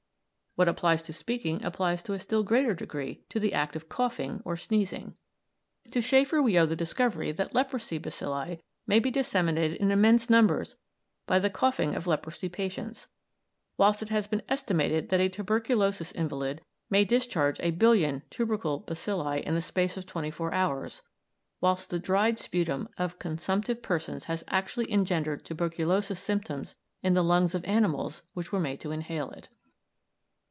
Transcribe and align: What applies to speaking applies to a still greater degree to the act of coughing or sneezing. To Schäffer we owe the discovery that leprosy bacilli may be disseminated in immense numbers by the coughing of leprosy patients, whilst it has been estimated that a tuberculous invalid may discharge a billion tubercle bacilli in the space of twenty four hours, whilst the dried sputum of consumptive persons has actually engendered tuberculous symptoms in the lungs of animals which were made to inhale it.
What 0.55 0.67
applies 0.67 1.01
to 1.03 1.13
speaking 1.13 1.63
applies 1.63 2.03
to 2.03 2.11
a 2.11 2.19
still 2.19 2.43
greater 2.43 2.73
degree 2.73 3.23
to 3.29 3.39
the 3.39 3.53
act 3.53 3.77
of 3.77 3.87
coughing 3.87 4.41
or 4.43 4.57
sneezing. 4.57 5.15
To 5.91 5.99
Schäffer 6.01 6.43
we 6.43 6.59
owe 6.59 6.65
the 6.65 6.75
discovery 6.75 7.31
that 7.31 7.55
leprosy 7.55 7.97
bacilli 7.97 8.59
may 8.85 8.99
be 8.99 9.09
disseminated 9.09 9.77
in 9.77 9.91
immense 9.91 10.29
numbers 10.29 10.75
by 11.25 11.39
the 11.39 11.49
coughing 11.49 11.95
of 11.95 12.05
leprosy 12.05 12.49
patients, 12.49 13.07
whilst 13.77 14.01
it 14.03 14.09
has 14.09 14.27
been 14.27 14.41
estimated 14.49 15.07
that 15.07 15.21
a 15.21 15.29
tuberculous 15.29 16.11
invalid 16.11 16.61
may 16.89 17.05
discharge 17.05 17.57
a 17.61 17.71
billion 17.71 18.21
tubercle 18.29 18.81
bacilli 18.85 19.39
in 19.41 19.55
the 19.55 19.61
space 19.61 19.95
of 19.95 20.05
twenty 20.05 20.29
four 20.29 20.53
hours, 20.53 21.01
whilst 21.61 21.89
the 21.91 21.97
dried 21.97 22.37
sputum 22.37 22.89
of 22.97 23.19
consumptive 23.19 23.81
persons 23.81 24.25
has 24.25 24.43
actually 24.49 24.91
engendered 24.91 25.45
tuberculous 25.45 26.07
symptoms 26.19 26.75
in 27.01 27.13
the 27.13 27.23
lungs 27.23 27.55
of 27.55 27.63
animals 27.63 28.23
which 28.33 28.51
were 28.51 28.59
made 28.59 28.81
to 28.81 28.91
inhale 28.91 29.29
it. 29.31 29.47